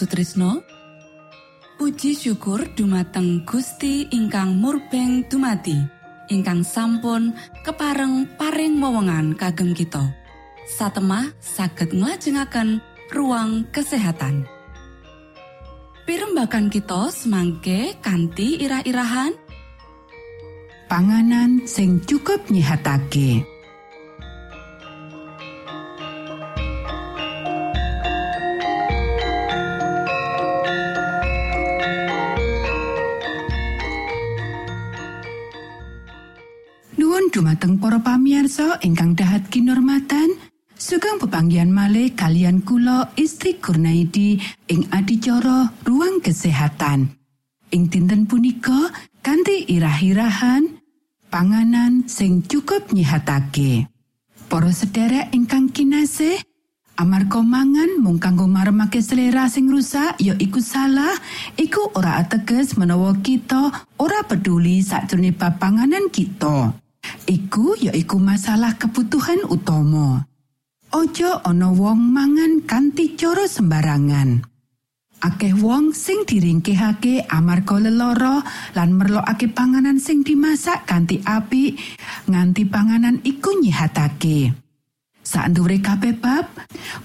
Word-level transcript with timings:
Sutrisno. 0.00 0.64
Puji 1.76 2.16
syukur 2.16 2.64
dumateng 2.72 3.44
Gusti 3.44 4.08
ingkang 4.08 4.56
murbeng 4.56 5.28
dumati 5.28 5.76
ingkang 6.32 6.64
sampun 6.64 7.36
kepareng 7.60 8.24
paring 8.40 8.80
wewenngan 8.80 9.36
kagem 9.36 9.76
kita. 9.76 10.00
Satemah 10.72 11.36
saged 11.36 11.92
nglajengaken 11.92 12.80
ruang 13.12 13.68
kesehatan. 13.68 14.48
Pirembakan 16.08 16.72
kita 16.72 17.12
semangke 17.12 17.92
kanthi 18.00 18.56
irah-irahan. 18.56 19.36
Panganan 20.88 21.68
sing 21.68 22.00
cukup 22.08 22.40
nyihatake. 22.48 23.44
Dumateng 37.40 37.80
para 37.80 37.96
pamirsa 37.96 38.76
ingkang 38.84 39.16
dahat 39.16 39.48
kinormatan 39.48 40.28
sugeng 40.76 41.16
pepanggian 41.16 41.72
malih 41.72 42.12
kalian 42.12 42.60
kula 42.60 43.16
Isti 43.16 43.56
Kurnaidi 43.56 44.36
ing 44.68 44.84
adicara 44.92 45.72
ruang 45.88 46.20
kesehatan. 46.20 47.08
Ing 47.72 47.88
dinten 47.88 48.28
punika 48.28 48.92
kanthi 49.24 49.64
irah-irahan 49.72 50.84
panganan 51.32 52.04
sing 52.12 52.44
cukup 52.44 52.92
nyihatake. 52.92 53.88
Para 54.52 54.68
sederek 54.68 55.32
ingkang 55.32 55.72
kinasih 55.72 56.44
Amarga 57.00 57.40
mangan 57.40 57.96
mung 58.04 58.20
kanggo 58.20 58.44
maremake 58.44 59.00
selera 59.00 59.48
sing 59.48 59.72
rusak 59.72 60.20
ya 60.20 60.36
iku 60.36 60.60
salah. 60.60 61.16
Iku 61.56 61.96
ora 61.96 62.20
ateges 62.20 62.76
menawa 62.76 63.16
kita 63.24 63.88
ora 63.96 64.20
peduli 64.28 64.84
sakjroning 64.84 65.32
panganan 65.32 66.12
kita. 66.12 66.76
Iku 67.30 67.78
ya 67.78 67.94
iku 67.94 68.18
masalah 68.18 68.74
kebutuhan 68.74 69.46
utama. 69.46 70.26
Ojo 70.90 71.38
ana 71.46 71.70
wong 71.70 72.10
mangan 72.10 72.66
kanthi 72.66 73.14
cara 73.14 73.46
sembarangan. 73.46 74.42
Akeh 75.20 75.54
wong 75.54 75.94
sing 75.94 76.26
diringkehake 76.26 77.30
amarga 77.30 77.78
lelara 77.78 78.42
lan 78.74 78.98
merlokake 78.98 79.52
panganan 79.52 80.02
sing 80.02 80.26
dimasak 80.26 80.88
kanthi 80.88 81.22
apik 81.22 81.78
nganti 82.26 82.66
panganan 82.66 83.22
iku 83.22 83.54
nyihatake. 83.62 84.50
Saandure 85.20 85.78
kabeh 85.78 86.18
bab, 86.18 86.50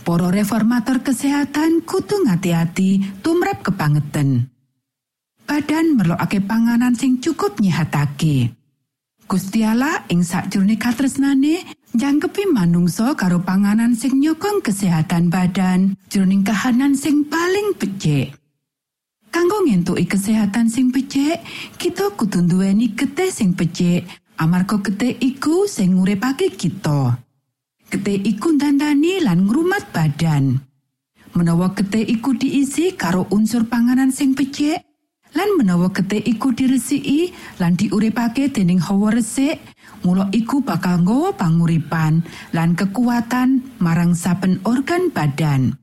para 0.02 0.34
reformator 0.34 1.06
kesehatan 1.06 1.86
kudu 1.86 2.26
ngati-ati 2.26 3.22
tumrap 3.22 3.62
kebangetan. 3.62 4.50
Badan 5.46 5.94
merlokake 5.94 6.42
panganan 6.42 6.98
sing 6.98 7.22
cukup 7.22 7.62
nyihatake. 7.62 8.65
Gusti 9.26 9.66
Allah 9.66 10.06
ing 10.14 10.22
sakjroning 10.22 10.78
katresnane 10.78 11.66
njangkepi 11.98 12.46
manungsa 12.54 13.18
karo 13.18 13.42
panganan 13.42 13.98
sing 13.98 14.22
nyokong 14.22 14.62
kesehatan 14.62 15.34
badan 15.34 15.98
jroning 16.14 16.46
kahanan 16.46 16.94
sing 16.94 17.26
paling 17.26 17.74
becik. 17.74 18.38
Kanggo 19.34 19.66
ngentuki 19.66 20.06
kesehatan 20.06 20.70
sing 20.70 20.94
becik, 20.94 21.42
kita 21.82 22.14
kudu 22.14 22.46
nduweni 22.46 22.94
getih 22.94 23.34
sing 23.34 23.58
becik 23.58 24.06
amarga 24.38 24.78
getih 24.86 25.18
iku 25.18 25.66
sing 25.66 25.98
nguripake 25.98 26.54
kita. 26.54 27.18
Getih 27.90 28.22
iku 28.30 28.54
ndandani 28.54 29.26
lan 29.26 29.50
ngrumat 29.50 29.90
badan. 29.90 30.62
Menawa 31.34 31.74
getih 31.74 32.06
iku 32.06 32.38
diisi 32.38 32.94
karo 32.94 33.26
unsur 33.34 33.66
panganan 33.66 34.14
sing 34.14 34.38
becik, 34.38 34.86
lan 35.36 35.50
menawa 35.60 35.92
getih 35.92 36.24
iku 36.24 36.56
diresiki 36.56 37.36
lan 37.60 37.76
diuripake 37.76 38.50
dening 38.50 38.80
hawa 38.80 39.12
resik 39.12 39.60
mula 40.02 40.32
iku 40.32 40.64
bakal 40.64 41.04
nggawa 41.04 41.36
panguripan 41.36 42.24
lan 42.56 42.74
kekuatan 42.74 43.62
marang 43.84 44.16
saben 44.16 44.64
organ 44.64 45.12
badan. 45.12 45.76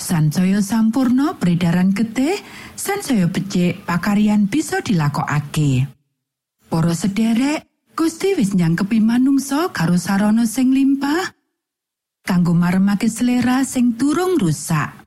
Sansaya 0.00 0.58
sampurno 0.64 1.38
peredaran 1.38 1.94
getih 1.94 2.34
sansaya 2.74 3.30
becik 3.30 3.84
pakarian 3.86 4.50
bisa 4.50 4.82
dilakokake. 4.82 5.86
Para 6.66 6.96
sederek 6.96 7.68
Gusti 7.92 8.32
wis 8.32 8.56
nyangkepi 8.56 9.04
manungsa 9.04 9.68
karo 9.68 10.00
sarana 10.00 10.48
sing 10.48 10.72
limpah 10.72 11.36
kanggo 12.24 12.56
maremake 12.56 13.04
selera 13.12 13.68
sing 13.68 14.00
durung 14.00 14.40
rusak 14.40 15.01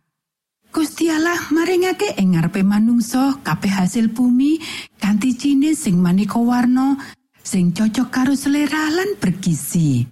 Gusti 0.75 1.08
Allah 1.08 1.39
maringake 1.55 2.20
ing 2.20 2.36
ngarepe 2.36 2.60
manungsa 2.60 3.39
kabeh 3.48 3.72
hasil 3.72 4.12
bumi 4.12 4.60
kanthi 5.00 5.32
jinis 5.32 5.88
sing 5.88 6.03
maneka 6.03 6.36
warna 6.36 7.00
sing 7.39 7.72
cocok 7.72 8.12
karo 8.12 8.36
selera 8.36 8.91
lan 8.91 9.15
bergizi. 9.15 10.03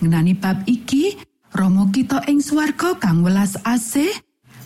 Ngenani 0.00 0.32
bab 0.32 0.64
iki, 0.64 1.12
Romo 1.52 1.92
kita 1.92 2.24
ing 2.24 2.40
swarga 2.40 2.96
kang 2.96 3.20
welas 3.20 3.60
asih 3.68 4.08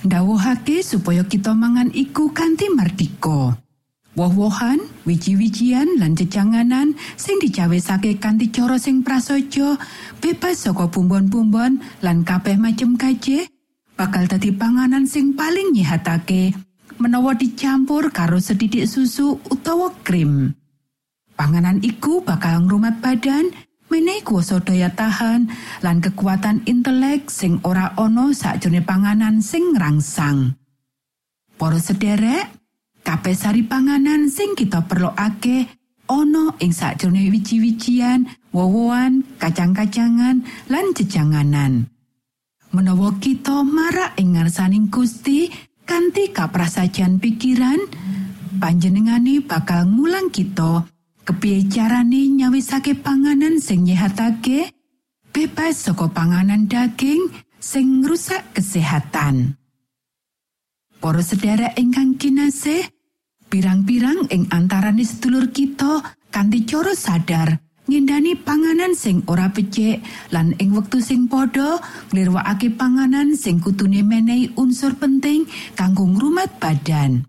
ndawuhake 0.06 0.78
supaya 0.86 1.26
kita 1.26 1.58
mangan 1.58 1.90
iku 1.90 2.30
kanthi 2.30 2.70
mardika. 2.70 3.58
Woh-wohan, 4.14 4.78
wiji-wijian 5.10 5.98
lan 5.98 6.14
jejanganan 6.14 6.94
sing 7.18 7.42
dicawesake 7.42 8.22
kanthi 8.22 8.54
cara 8.54 8.78
sing 8.78 9.02
prasaja, 9.02 9.74
bebas 10.22 10.70
saka 10.70 10.86
bumbon-bumbon 10.86 11.82
lan 11.98 12.22
kabeh 12.22 12.54
macem 12.54 12.94
kajeh 12.94 13.51
bakal 14.02 14.26
dadi 14.26 14.50
panganan 14.50 15.06
sing 15.06 15.38
paling 15.38 15.70
nyihatake 15.70 16.50
menawa 16.98 17.38
dicampur 17.38 18.10
karo 18.10 18.42
sedidik 18.42 18.90
susu 18.90 19.38
utawa 19.46 19.94
krim. 20.02 20.58
Panganan 21.38 21.78
iku 21.86 22.18
bakal 22.18 22.66
ngrumat 22.66 22.98
badan, 22.98 23.54
menehi 23.94 24.26
kuasa 24.26 24.58
daya 24.58 24.90
tahan 24.90 25.46
lan 25.86 26.02
kekuatan 26.02 26.66
intelek 26.66 27.30
sing 27.30 27.62
ora 27.62 27.94
ana 27.94 28.34
sakjroning 28.34 28.82
panganan 28.82 29.38
sing 29.38 29.70
rangsang. 29.78 30.58
Para 31.54 31.78
sederek, 31.78 32.50
kabeh 33.06 33.38
sari 33.38 33.62
panganan 33.62 34.26
sing 34.26 34.58
kita 34.58 34.82
perlokake 34.82 35.70
ana 36.10 36.58
ing 36.58 36.74
sakjroning 36.74 37.30
wiji-wijian, 37.30 38.26
wowoan, 38.50 39.22
kacang-kacangan 39.38 40.42
lan 40.66 40.86
jejanganan. 40.90 41.91
Menawa 42.72 43.14
kita 43.20 43.62
marak 43.62 44.16
ing 44.16 44.34
ngarsaning 44.34 44.88
Gusti 44.88 45.52
kanthi 45.84 46.32
kaprasajan 46.32 47.20
pikiran 47.20 47.78
panjenengane 48.58 49.44
bakal 49.44 49.86
ngulang 49.86 50.32
kita. 50.32 50.88
Kepiye 51.22 51.70
carane 51.70 52.34
nyawisake 52.34 52.98
panganan 52.98 53.62
sing 53.62 53.86
nyehatake? 53.86 54.74
Bebas 55.30 55.86
saka 55.86 56.10
panganan 56.10 56.66
daging 56.66 57.30
sing 57.62 58.02
rusak 58.02 58.42
kesehatan. 58.58 59.54
Para 60.98 61.22
sedherek 61.22 61.78
ingkang 61.78 62.18
kinasih 62.18 62.90
pirang-pirang 63.46 64.26
ing 64.34 64.50
antaraning 64.50 65.06
sedulur 65.06 65.54
kita 65.54 66.02
kanthi 66.34 66.66
cara 66.66 66.94
sadar 66.98 67.61
ngindani 67.90 68.38
panganan 68.38 68.94
sing 68.94 69.26
ora 69.26 69.50
becik 69.50 70.00
lan 70.30 70.54
ing 70.62 70.72
wektu 70.72 71.02
sing 71.02 71.26
padha 71.26 71.82
nglirwakake 72.14 72.70
panganan 72.78 73.34
sing 73.34 73.58
kutune 73.58 74.06
menehi 74.06 74.54
unsur 74.54 74.94
penting 74.94 75.46
kanggo 75.74 76.06
ngrumat 76.06 76.62
badan. 76.62 77.26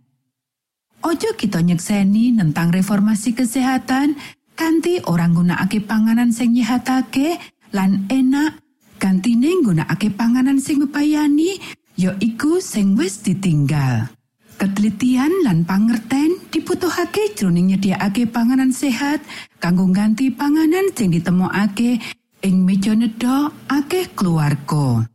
Ojo 1.03 1.35
kita 1.35 1.59
nyekseni 1.59 2.31
tentang 2.31 2.71
reformasi 2.71 3.35
kesehatan 3.35 4.15
kanthi 4.55 5.03
orang 5.03 5.35
nggunakake 5.35 5.83
panganan 5.83 6.31
sing 6.31 6.55
nyehatake 6.55 7.41
lan 7.75 8.07
enak 8.07 8.63
gantine 9.03 9.51
nggunakake 9.59 10.15
panganan 10.15 10.63
sing 10.63 10.79
upayani 10.79 11.59
ya 11.99 12.15
iku 12.23 12.63
sing 12.63 12.95
wis 12.95 13.19
ditinggal. 13.19 14.07
Ketelitian 14.55 15.43
lan 15.43 15.67
pangerten 15.67 16.32
dibutuhake 16.53 17.33
jroning 17.33 17.73
nyediakake 17.73 18.29
panganan 18.29 18.69
sehat 18.69 19.25
kanggo 19.57 19.89
ganti 19.89 20.29
panganan 20.29 20.93
sing 20.93 21.09
ditemokake 21.09 21.97
ing 22.45 22.55
meja 22.61 22.93
nedha 22.93 23.49
akeh 23.65 24.13
keluarga. 24.13 25.09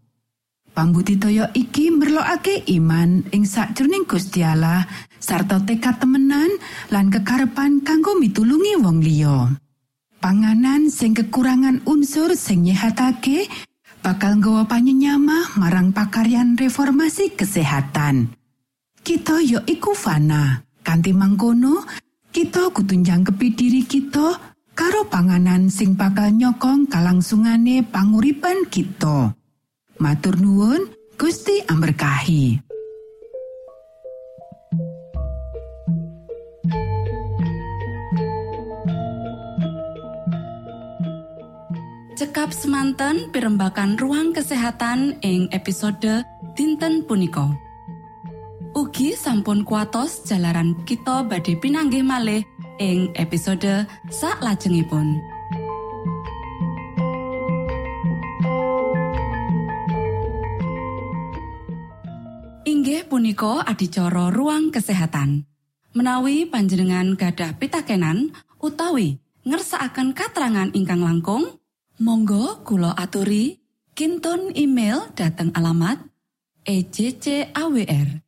Pambudidaya 0.74 1.54
iki 1.54 1.94
merlokake 1.94 2.66
iman 2.74 3.22
ing 3.30 3.46
sakjroning 3.46 4.02
Gusti 4.10 4.42
Allah 4.42 4.82
sarta 5.22 5.62
tekad 5.62 6.02
temenan 6.02 6.50
lan 6.90 7.10
kekarepan 7.14 7.86
kanggo 7.86 8.18
mitulungi 8.18 8.74
wong 8.82 8.98
liya. 8.98 9.54
Panganan 10.18 10.90
sing 10.90 11.14
kekurangan 11.14 11.86
unsur 11.86 12.34
sing 12.34 12.66
nyehatake 12.66 13.46
bakal 14.02 14.38
nggawa 14.38 14.66
panyenyamah 14.66 15.54
marang 15.54 15.94
pakaryan 15.94 16.58
reformasi 16.58 17.30
kesehatan. 17.38 18.34
kita 19.08 19.40
ya 19.40 19.64
iku 19.64 19.96
fana 19.96 20.67
Kanti 20.88 21.12
mangkono, 21.12 21.84
kita 22.32 22.72
kudu 22.72 22.96
njangkepi 22.96 23.52
diri 23.52 23.84
kita 23.84 24.40
karo 24.72 25.04
panganan 25.04 25.68
sing 25.68 25.92
bakal 25.92 26.32
nyokong 26.32 26.88
kalangsungane 26.88 27.84
panguripan 27.84 28.64
kita. 28.72 29.36
Matur 30.00 30.40
nuwun, 30.40 30.88
Gusti 31.20 31.60
amberkahi. 31.68 32.56
Cekap 42.16 42.48
semanten 42.56 43.28
pimbakan 43.28 44.00
ruang 44.00 44.32
kesehatan 44.32 45.20
ing 45.20 45.52
episode 45.52 46.24
dinten 46.56 47.04
punika. 47.04 47.67
Ugi 48.78 49.18
sampun 49.18 49.66
kuatos 49.66 50.22
jalaran 50.22 50.78
kita 50.86 51.26
badhe 51.26 51.58
pinanggih 51.58 52.06
malih 52.06 52.46
ing 52.78 53.10
episode 53.18 53.66
sak 54.06 54.38
lajengipun 54.38 55.18
Inggih 62.62 63.02
punika 63.10 63.66
adicara 63.66 64.30
ruang 64.30 64.70
kesehatan. 64.70 65.42
Menawi 65.98 66.46
panjenengan 66.46 67.18
gadah 67.18 67.58
pitakenan 67.58 68.30
utawi 68.62 69.18
ngersaakan 69.42 70.14
katerangan 70.14 70.70
ingkang 70.70 71.02
langkung 71.02 71.58
Monggo 71.98 72.62
kulo 72.62 72.94
aturi 72.94 73.58
Kinton 73.98 74.54
email 74.54 75.10
dateng 75.18 75.50
alamat 75.58 75.98
ejcawr@ 76.62 78.27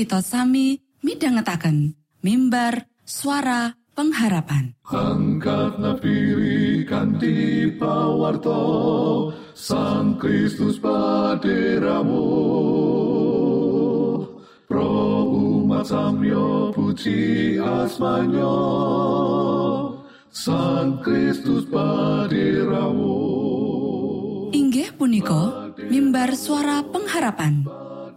kita 0.00 0.24
sami 0.24 0.80
midhangetaken 1.04 1.92
mimbar 2.24 2.88
suara 3.04 3.76
pengharapan. 3.92 4.72
Angkat 4.88 5.76
kanti 6.88 7.68
pawarto 7.76 8.64
Sang 9.52 10.16
Kristus 10.16 10.80
paderamu. 10.80 12.24
Pro 14.64 14.96
umat 15.36 15.84
samyo 15.84 16.72
puji 16.72 17.60
asmanyo 17.60 18.56
Sang 20.32 20.96
Kristus 21.04 21.68
paderamu. 21.68 23.20
Inggih 24.56 24.96
punika 24.96 25.68
mimbar 25.92 26.32
suara 26.32 26.80
pengharapan. 26.88 27.68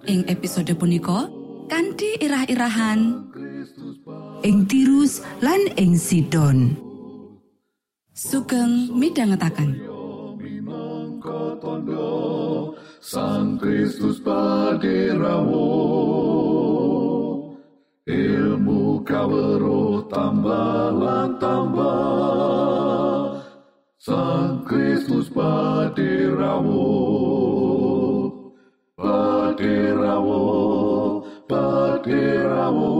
Ing 0.07 0.23
episode 0.31 0.71
punika 0.79 1.42
kanthi 1.73 2.21
irah-irahan. 2.21 3.33
Ing 4.45 4.69
Tirus 4.69 5.25
lan 5.41 5.73
ing 5.73 5.97
Sidon. 5.97 6.77
sugeng 8.13 8.93
midhangetaken. 8.93 9.81
Sang 13.03 13.57
Kristus 13.57 14.21
paderamu 14.21 15.65
ilmu 18.05 19.01
kawero 19.01 20.05
tambah 20.13 20.93
tambah. 21.41 23.41
Sang 23.97 24.61
Kristus 24.69 25.25
paderamu 25.33 26.85
paderamu 28.93 30.62
paderamu 31.53 32.93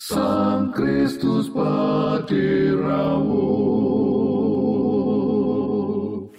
Sang 0.00 0.72
Kristus 0.72 1.52
paderamu 1.52 3.44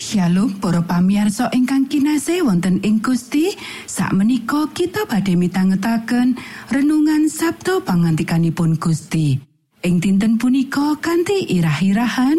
Shalom 0.02 0.60
para 0.60 0.82
pamiarsa 0.84 1.48
ingkang 1.56 1.88
kinasih 1.88 2.44
wonten 2.44 2.84
ing 2.84 3.00
Gusti. 3.00 3.56
Sakmenika 3.88 4.68
kita 4.76 5.08
badhe 5.08 5.40
mitangetaken 5.40 6.36
renungan 6.68 7.32
Sabtu 7.32 7.80
pangantikanipun 7.88 8.76
Gusti. 8.76 9.40
Ing 9.88 10.04
dinten 10.04 10.36
punika 10.36 11.00
kanthi 11.00 11.48
irah-irahan 11.56 12.36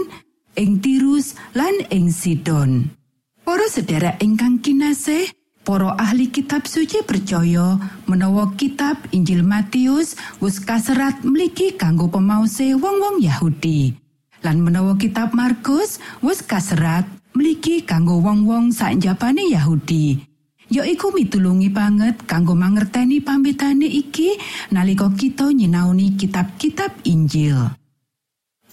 ing 0.60 0.84
Tirus 0.84 1.32
lan 1.56 1.72
ing 1.88 2.12
Sidon. 2.12 2.92
Para 3.40 3.64
sedherek 3.72 4.20
ingkang 4.20 4.60
kinasih 4.60 5.32
Para 5.62 5.94
ahli 5.94 6.26
kitab 6.34 6.66
suci 6.66 7.06
percaya 7.06 7.78
menawa 8.10 8.50
kitab 8.58 8.98
Injil 9.14 9.46
Matius 9.46 10.18
wis 10.42 10.58
kaserat 10.58 11.22
mligi 11.22 11.78
kanggo 11.78 12.10
pemause 12.10 12.74
wong-wong 12.74 13.22
Yahudi. 13.22 13.94
Lan 14.42 14.58
menawa 14.58 14.98
kitab 14.98 15.30
Markus 15.38 16.02
wis 16.18 16.42
kaserat 16.42 17.06
mligi 17.38 17.86
kanggo 17.86 18.18
wong-wong 18.18 18.74
sakjabane 18.74 19.46
Yahudi. 19.54 20.18
Ya 20.66 20.82
iku 20.82 21.14
mitulungi 21.14 21.70
banget 21.70 22.26
kanggo 22.26 22.58
mangerteni 22.58 23.22
pambetane 23.22 23.86
iki 23.86 24.34
nalika 24.74 25.14
kita 25.14 25.46
nyinauni 25.46 26.18
kitab-kitab 26.18 27.06
Injil. 27.06 27.70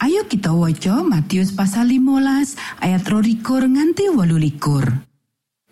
Ayo 0.01 0.25
kita 0.25 0.57
waca 0.57 1.05
Matius 1.05 1.53
pasal 1.53 1.93
15 1.93 2.57
ayat 2.81 3.05
22 3.05 3.77
nganti 3.77 4.09
28. 4.09 5.08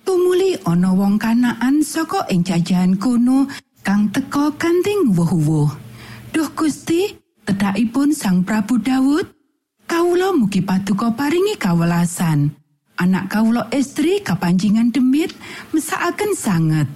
Tumuli 0.08 0.56
ana 0.64 0.96
wong 0.96 1.20
kanaan 1.20 1.84
saka 1.84 2.24
ing 2.32 2.40
jajahan 2.48 2.96
kono 2.96 3.44
kang 3.84 4.08
teka 4.08 4.56
kanting 4.56 5.12
wuh-wuh. 5.12 5.68
Duh 6.32 6.48
Gusti, 6.56 7.12
tedhakipun 7.44 8.16
Sang 8.16 8.48
Prabu 8.48 8.80
Daud, 8.80 9.28
kawula 9.84 10.32
mugi 10.32 10.64
paduka 10.64 11.12
paringi 11.12 11.60
kawelasan. 11.60 12.56
Anak 12.96 13.36
kawula 13.36 13.68
estri 13.68 14.24
kapanjingan 14.24 14.96
demit 14.96 15.36
mesakaken 15.76 16.32
sanget. 16.40 16.88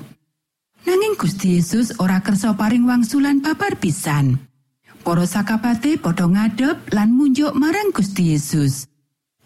Nanging 0.87 1.19
Gusti 1.19 1.59
Yesus 1.59 1.91
ora 1.99 2.23
kersa 2.23 2.55
paring 2.55 2.87
wangsulan 2.87 3.43
babar 3.43 3.75
pisan. 3.75 4.39
Para 5.03 5.27
sakabate 5.27 5.99
padha 5.99 6.31
ngadep 6.31 6.95
lan 6.95 7.11
munjuk 7.11 7.51
marang 7.59 7.91
Gusti 7.91 8.31
Yesus. 8.31 8.87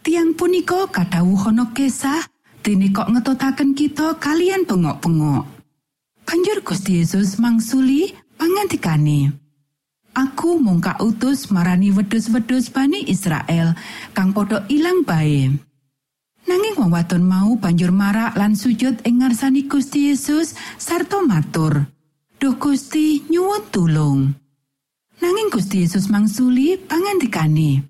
Tiang 0.06 0.38
punika 0.38 0.86
kadhawuhana 0.86 1.74
kesah 1.74 2.35
dene 2.66 2.90
kok 2.90 3.14
ngetutaken 3.14 3.78
kita 3.78 4.18
kalian 4.18 4.66
pengok-pengok. 4.66 5.46
Banjur 6.26 6.66
Gusti 6.66 6.98
Yesus 6.98 7.38
mangsuli 7.38 8.10
pangantikane. 8.42 9.30
Aku 10.18 10.58
mung 10.58 10.82
utus 10.82 11.54
marani 11.54 11.94
wedhus-wedhus 11.94 12.74
Bani 12.74 13.06
Israel 13.06 13.78
kang 14.18 14.34
padha 14.34 14.66
ilang 14.74 15.06
bae. 15.06 15.54
Nanging 16.50 16.76
wong 16.82 16.90
wadon 16.90 17.22
mau 17.22 17.54
banjur 17.54 17.94
marak 17.94 18.34
lan 18.34 18.58
sujud 18.58 19.06
ing 19.06 19.22
ngarsani 19.22 19.70
Gusti 19.70 20.10
Yesus 20.10 20.58
sarta 20.82 21.22
matur. 21.22 21.86
Duh 22.42 22.58
Gusti 22.58 23.22
nyuwun 23.30 23.70
tulung. 23.70 24.34
Nanging 25.22 25.54
Gusti 25.54 25.86
Yesus 25.86 26.10
mangsuli 26.10 26.82
pangantikane. 26.82 27.86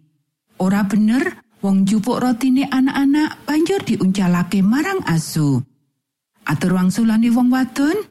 Ora 0.59 0.83
bener 0.83 1.44
wong 1.65 1.89
jupuk 1.89 2.21
rotine 2.21 2.69
anak-anak 2.69 3.41
banjur 3.49 3.81
diuncalake 3.81 4.61
marang 4.61 5.01
asu. 5.09 5.65
Atur 6.45 6.77
wangsulane 6.77 7.33
wong 7.33 7.49
wadon, 7.49 8.05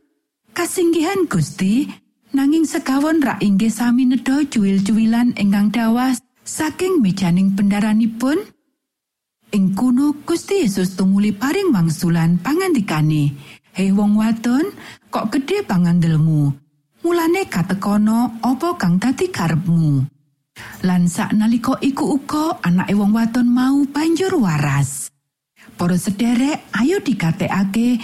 kasinggihan 0.50 1.30
Gusti, 1.30 1.86
nanging 2.34 2.66
segawon 2.66 3.22
rak 3.22 3.38
inggih 3.38 3.70
sami 3.70 4.10
nedha 4.10 4.42
cuwil-cuwilan 4.42 5.38
ingkang 5.38 5.70
dawas 5.70 6.18
saking 6.42 6.98
mejaning 6.98 7.54
pendaranipun. 7.54 8.42
Ing 9.54 9.78
kuno 9.78 10.18
Gusti 10.26 10.66
Yesus 10.66 10.98
tumuli 10.98 11.30
paring 11.30 11.70
wangsulan 11.70 12.42
pangandikane, 12.42 13.38
"Hei 13.70 13.94
wong 13.94 14.18
wadon, 14.18 14.66
kok 15.14 15.30
gedhe 15.30 15.62
pangandelmu? 15.62 16.50
Mulane 17.06 17.46
katekono 17.46 18.42
apa 18.42 18.74
kang 18.74 18.98
dadi 18.98 19.30
karepmu?" 19.30 20.13
Lan 20.84 21.08
sak 21.08 21.32
nalika 21.32 21.80
iku 21.80 22.20
uga 22.20 22.60
anake 22.62 22.94
wong 22.94 23.16
wadon 23.16 23.48
mau 23.48 23.82
banjur 23.88 24.36
waras. 24.36 25.10
Para 25.74 25.96
sederek, 25.98 26.70
ayo 26.76 27.00
dikatekake 27.00 27.98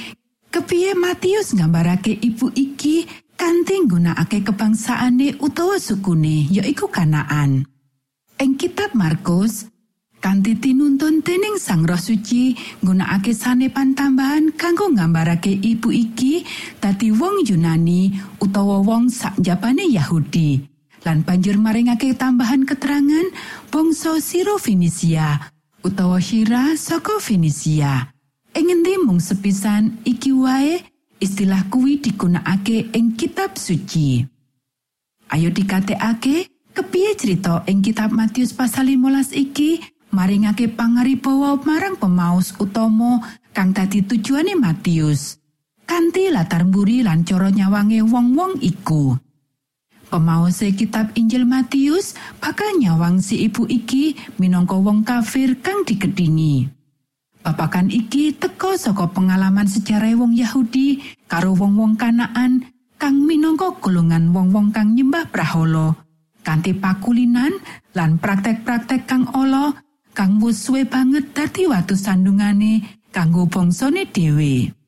kepiye 0.51 0.97
Matius 0.99 1.55
nggambarake 1.55 2.19
ibu 2.19 2.51
iki 2.57 3.07
kanthi 3.37 3.85
nggunakake 3.87 4.43
kebangsaane 4.43 5.39
utawa 5.39 5.79
sukune 5.79 6.49
yaiku 6.51 6.91
Kanaan. 6.91 7.69
Ing 8.41 8.57
kitab 8.57 8.97
Markus, 8.97 9.69
kanthi 10.19 10.57
tinuntun 10.59 11.21
dening 11.21 11.61
Sang 11.61 11.85
Roh 11.87 12.01
Suci 12.01 12.57
nggunakake 12.83 13.31
sanepan 13.37 13.95
tambahan 13.95 14.51
kanggo 14.57 14.91
nggambarake 14.91 15.53
ibu 15.53 15.93
iki 15.93 16.43
dadi 16.81 17.13
wong 17.15 17.45
Yunani 17.47 18.11
utawa 18.41 18.81
wong 18.83 19.13
sakjabane 19.13 19.87
Yahudi. 19.93 20.70
Lan 21.05 21.25
banjur 21.25 21.57
maringake 21.57 22.13
tambahan 22.13 22.69
keterangan 22.69 23.33
bangsa 23.73 24.21
Siro 24.21 24.61
Fenisia 24.61 25.53
utawa 25.81 26.21
Shira 26.21 26.77
saka 26.77 27.17
Fenisia. 27.21 28.13
Ing 28.53 28.69
endi 28.69 28.99
mung 29.01 29.23
sepisan 29.23 30.03
iki 30.05 30.35
wae 30.35 30.83
istilah 31.23 31.71
kuwi 31.71 32.03
digunakake 32.03 32.91
ing 32.93 33.15
kitab 33.15 33.55
suci. 33.57 34.27
Ayo 35.31 35.55
dikatekake 35.55 36.51
kepiye 36.75 37.15
cerita 37.15 37.63
ing 37.71 37.81
kitab 37.81 38.11
Matius 38.11 38.51
pasal 38.51 38.91
15 38.91 39.39
iki 39.39 39.79
maringake 40.11 40.67
pangaribawa 40.67 41.55
marang 41.63 41.95
pemaus 41.95 42.53
utama 42.59 43.23
kang 43.55 43.71
dadi 43.71 44.03
tujuane 44.03 44.59
Matius. 44.59 45.39
Kanti 45.87 46.31
latar 46.31 46.67
mburi 46.67 47.03
lan 47.03 47.23
cara 47.27 47.51
nyawange 47.51 48.03
wong-wong 48.03 48.63
iku. 48.63 49.15
Pemause 50.11 50.75
kitab 50.75 51.15
Injil 51.15 51.47
Matius 51.47 52.19
bakal 52.43 52.83
nyawang 52.83 53.23
si 53.23 53.47
ibu 53.47 53.63
iki 53.71 54.19
minangka 54.43 54.75
wong 54.75 55.07
kafir 55.07 55.55
kang 55.63 55.87
dikedingi. 55.87 56.67
Babakan 57.47 57.95
iki 57.95 58.35
teka 58.35 58.75
saka 58.75 59.07
pengalaman 59.07 59.71
sejarah 59.71 60.11
wong 60.19 60.35
Yahudi 60.35 60.99
karo 61.31 61.55
wong-wong 61.55 61.95
Kanaan 61.95 62.75
kang 62.99 63.23
minangka 63.23 63.71
golongan 63.79 64.35
wong-wong 64.35 64.75
kang 64.75 64.99
nyembah 64.99 65.31
prahala 65.31 65.95
kanthi 66.43 66.75
pakulinan 66.75 67.55
lan 67.95 68.19
praktek-praktek 68.19 69.07
kang 69.07 69.31
ala 69.31 69.79
kang 70.11 70.43
wis 70.43 70.59
suwe 70.59 70.83
banget 70.91 71.31
dadi 71.31 71.71
watu 71.71 71.95
sandungane 71.95 72.83
kanggo 73.15 73.47
bangsane 73.47 74.11
dhewe. 74.11 74.80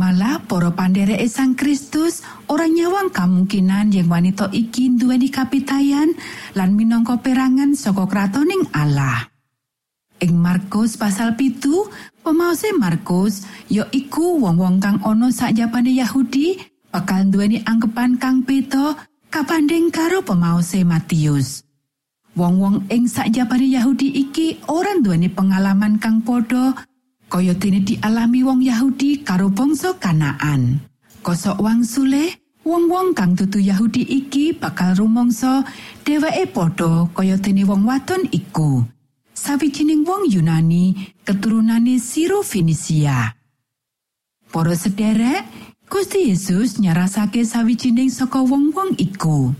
Malah 0.00 0.40
para 0.48 0.72
pandereke 0.72 1.28
Sang 1.28 1.52
Kristus 1.52 2.24
ora 2.48 2.64
nyawang 2.64 3.12
kemungkinan 3.12 3.92
yang 3.92 4.08
wanita 4.08 4.48
iki 4.48 4.96
duweni 4.96 5.28
kapitayan 5.28 6.16
lan 6.56 6.72
minangka 6.72 7.20
perangan 7.20 7.76
saka 7.76 8.08
kratoning 8.08 8.64
Allah. 8.72 9.28
Ing 10.24 10.40
Markus 10.40 10.96
pasal 10.96 11.36
pitu 11.36 11.84
Pemaose 12.24 12.72
Markus 12.80 13.44
ya 13.68 13.84
iku 13.92 14.40
wong-wong 14.40 14.80
kang 14.80 15.04
ana 15.04 15.28
sakjabane 15.28 15.92
Yahudi 15.92 16.56
bakal 16.88 17.28
duweni 17.28 17.60
anggapan 17.68 18.16
kang 18.16 18.40
beda 18.40 18.96
kabanding 19.28 19.92
karo 19.92 20.24
pemaose 20.24 20.80
Matius. 20.80 21.60
Wong-wong 22.40 22.88
ing 22.88 23.04
sakjabane 23.04 23.68
Yahudi 23.68 24.16
iki 24.16 24.64
ora 24.64 24.96
duweni 24.96 25.28
pengalaman 25.28 26.00
kang 26.00 26.24
padha 26.24 26.88
kaya 27.30 27.54
dene 27.54 27.86
dialami 27.86 28.42
wong 28.42 28.60
Yahudi 28.66 29.22
karo 29.22 29.54
bangsa 29.54 29.94
Kanaan. 30.02 30.82
Kosok 31.22 31.62
wangsule, 31.62 32.42
wong-wong 32.66 33.14
kang 33.14 33.38
dudu 33.38 33.62
Yahudi 33.62 34.02
iki 34.02 34.50
bakal 34.50 34.98
rumangsa 34.98 35.62
dheweke 36.02 36.50
padha 36.50 37.06
kaya 37.14 37.38
dene 37.38 37.62
wong 37.62 37.86
wadon 37.86 38.26
iku. 38.34 38.82
Sawijining 39.30 40.02
wong 40.02 40.26
Yunani 40.26 41.14
keturunane 41.22 42.02
Siro 42.02 42.42
Fenisia. 42.42 43.32
Para 44.50 44.74
sederek, 44.74 45.46
Gusti 45.86 46.28
Yesus 46.34 46.82
nyarasake 46.82 47.46
sawijining 47.46 48.10
saka 48.10 48.42
wong-wong 48.42 48.98
iku. 48.98 49.54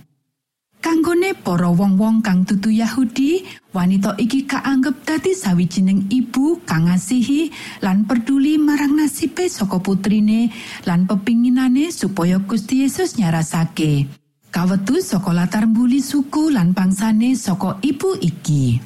Kanggone 0.81 1.37
para 1.37 1.71
wong-wong 1.71 2.25
kang 2.25 2.43
dudu 2.49 2.73
Yahudi, 2.73 3.45
wanita 3.71 4.19
iki 4.19 4.47
kaanggep 4.47 5.07
dadi 5.07 5.35
sawijining 5.35 6.11
ibu 6.11 6.63
kang 6.63 6.91
ngasihi 6.91 7.51
lan 7.83 8.07
peduli 8.07 8.59
marang 8.59 8.99
nasibe 8.99 9.47
saka 9.47 9.79
putrine 9.79 10.51
lan 10.87 11.07
pepinginane 11.07 11.91
supaya 11.95 12.39
Gusti 12.43 12.87
Yesus 12.87 13.19
nyarasake. 13.19 14.07
Kawetu 14.51 14.99
saka 14.99 15.31
latar 15.31 15.71
mbuli 15.71 16.03
suku 16.03 16.51
lan 16.51 16.75
bangsane 16.75 17.39
saka 17.39 17.79
ibu 17.83 18.19
iki. 18.19 18.83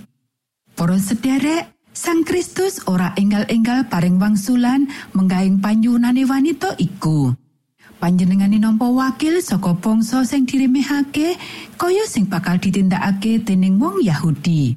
Para 0.75 0.99
sederek, 1.01 1.75
Sang 1.95 2.27
Kristus 2.27 2.83
ora 2.91 3.15
enggal-enggal 3.15 3.87
paring 3.87 4.19
wangsulan 4.19 4.91
menggaing 5.15 5.63
panyunane 5.63 6.27
wanita 6.27 6.75
iku. 6.75 7.31
Panjenengane 8.05 8.61
nampa 8.61 8.85
wakil 8.85 9.41
saka 9.41 9.73
bangsa 9.81 10.29
sing 10.29 10.45
diremehake 10.45 11.41
kaya 11.81 12.05
sing 12.05 12.29
bakal 12.29 12.61
ditindakake 12.61 13.41
dening 13.41 13.81
wong 13.81 14.05
Yahudi. 14.05 14.77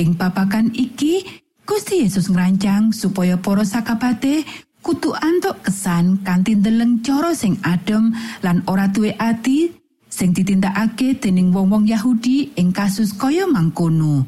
Ing 0.00 0.16
papakan 0.16 0.72
iki, 0.72 1.44
Gusti 1.68 2.08
Yesus 2.08 2.32
ngrancang 2.32 2.96
supaya 2.96 3.36
para 3.36 3.68
sakabate 3.68 4.48
kudu 4.80 5.12
antuk 5.20 5.60
kesan 5.60 6.24
kanthi 6.24 6.56
ndeleng 6.56 7.04
cara 7.04 7.36
sing 7.36 7.60
adem 7.68 8.16
lan 8.40 8.64
ora 8.64 8.88
duwe 8.88 9.12
ati 9.20 9.68
sing 10.08 10.32
ditindakake 10.32 11.20
dening 11.20 11.52
wong-wong 11.52 11.84
Yahudi 11.84 12.56
ing 12.56 12.72
kasus 12.72 13.12
kaya 13.12 13.44
mangkono. 13.44 14.24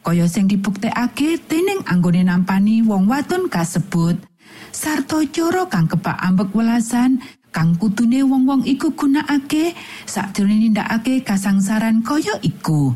Kaya 0.00 0.24
sing 0.24 0.48
dibuktekake 0.48 1.44
dening 1.44 1.84
anggone 1.84 2.24
nampani 2.24 2.80
wong 2.80 3.04
wadon 3.12 3.52
kasebut 3.52 4.16
sarta 4.72 5.20
cara 5.32 5.66
kang 5.68 5.88
kebak 5.88 6.16
ambek 6.22 6.52
welasan 6.52 7.20
kang 7.58 7.74
kutune 7.74 8.22
wong-wong 8.22 8.62
iku 8.70 8.94
gunakake 8.94 9.74
sakjroning 10.06 10.70
nindakake 10.70 11.26
kasangsaran 11.26 12.06
kaya 12.06 12.38
iku. 12.38 12.94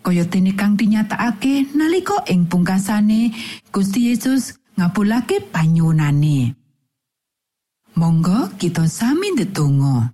Kaya 0.00 0.24
dene 0.24 0.56
kang 0.56 0.80
dinyatakake 0.80 1.76
nalika 1.76 2.24
ing 2.32 2.48
pungkasane 2.48 3.36
Gusti 3.68 4.08
Yesus 4.08 4.56
ngabulake 4.80 5.44
panyunane. 5.52 6.56
Monggo 8.00 8.48
kita 8.56 8.88
sami 8.88 9.36
ndedonga. 9.36 10.08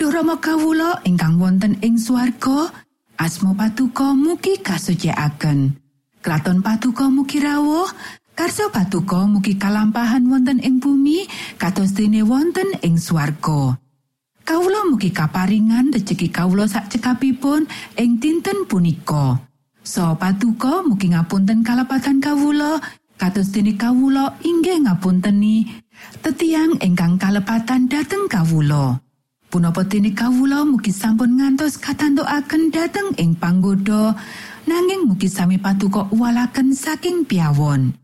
Duh 0.00 0.08
Rama 0.08 0.40
kawula 0.40 1.04
ingkang 1.04 1.36
wonten 1.36 1.76
ing 1.84 2.00
swarga, 2.00 2.72
asma 3.20 3.52
patuko 3.52 4.16
mugi 4.16 4.64
kasucikaken. 4.64 5.76
Kraton 6.24 6.64
patuko 6.64 7.12
mugi 7.12 7.36
rawuh, 7.36 7.84
Karso 8.40 8.72
patuko 8.72 9.28
mugi 9.28 9.60
kalampahan 9.60 10.24
wonten 10.24 10.64
ing 10.64 10.80
bumi 10.80 11.28
kados 11.60 11.92
dene 11.92 12.24
wonten 12.24 12.72
ing 12.80 12.96
swarga. 12.96 13.76
Kawula 14.48 14.88
mugi 14.88 15.12
kaparingan 15.12 15.92
rejeki 15.92 16.32
kawula 16.32 16.64
sak 16.64 16.88
cekapipun 16.88 17.68
ing 18.00 18.16
dinten 18.16 18.64
punika. 18.64 19.44
So 19.84 20.16
patuko 20.16 20.80
mugi 20.88 21.12
ngapunten 21.12 21.60
kalapatan 21.60 22.24
kawula 22.24 22.80
kados 23.20 23.52
dene 23.52 23.76
kawula 23.76 24.40
inggih 24.40 24.88
ngapunteni 24.88 25.76
tetiang 26.24 26.80
ingkang 26.80 27.20
kalepatan 27.20 27.92
dhateng 27.92 28.24
kawula. 28.24 29.04
Punapa 29.52 29.84
dene 29.84 30.16
kawula 30.16 30.64
mugi 30.64 30.96
sampun 30.96 31.36
ngantos 31.36 31.76
katantokaken 31.76 32.72
dhateng 32.72 33.12
ing 33.20 33.36
panggoda 33.36 34.16
nanging 34.64 35.12
mugi 35.12 35.28
sami 35.28 35.60
patuko 35.60 36.08
uwalaken 36.08 36.72
saking 36.72 37.28
piawon. 37.28 37.99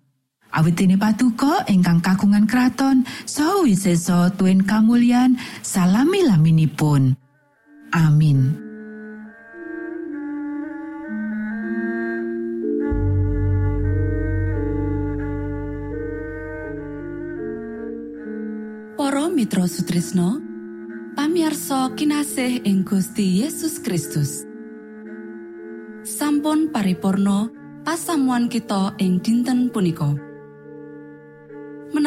Awitine 0.56 0.96
patuko 0.96 1.52
ingkang 1.68 2.00
kagungan 2.00 2.48
kraton 2.48 3.04
saha 3.28 3.60
wiseso 3.60 4.32
tuen 4.40 4.64
kamulyan 4.64 5.36
salami 5.60 6.24
laminipun. 6.24 7.12
Amin. 7.92 8.56
Para 18.96 19.28
Mitra 19.28 19.68
Sutrisno 19.68 20.40
pamiarsa 21.12 21.92
kinasih 21.92 22.64
ing 22.64 22.80
Gusti 22.80 23.44
Yesus 23.44 23.76
Kristus. 23.84 24.48
Sampun 26.00 26.72
paripurno 26.72 27.52
pasamuan 27.84 28.48
kita 28.48 28.96
ing 28.96 29.20
dinten 29.20 29.68
punika. 29.68 30.25